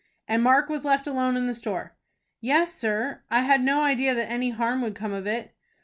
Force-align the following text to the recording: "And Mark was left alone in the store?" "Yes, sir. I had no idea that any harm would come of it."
"And 0.27 0.41
Mark 0.41 0.67
was 0.67 0.83
left 0.83 1.05
alone 1.05 1.37
in 1.37 1.45
the 1.45 1.53
store?" 1.53 1.95
"Yes, 2.39 2.73
sir. 2.73 3.21
I 3.29 3.41
had 3.41 3.61
no 3.63 3.83
idea 3.83 4.15
that 4.15 4.31
any 4.31 4.49
harm 4.49 4.81
would 4.81 4.95
come 4.95 5.13
of 5.13 5.27
it." 5.27 5.53